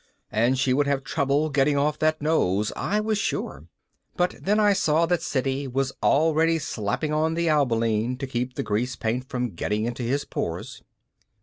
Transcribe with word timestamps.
And 0.31 0.57
she 0.57 0.73
would 0.73 0.87
have 0.87 1.03
trouble 1.03 1.51
getting 1.51 1.77
off 1.77 1.99
that 1.99 2.23
nose, 2.23 2.73
I 2.75 2.99
was 2.99 3.19
sure. 3.19 3.67
But 4.17 4.33
then 4.41 4.59
I 4.59 4.73
saw 4.73 5.05
that 5.05 5.21
Siddy 5.21 5.67
was 5.67 5.91
already 6.01 6.57
slapping 6.57 7.13
on 7.13 7.35
the 7.35 7.47
alboline 7.49 8.17
to 8.17 8.25
keep 8.25 8.55
the 8.55 8.63
grease 8.63 8.95
paint 8.95 9.29
from 9.29 9.51
getting 9.51 9.85
into 9.85 10.01
his 10.01 10.25
pores. 10.25 10.81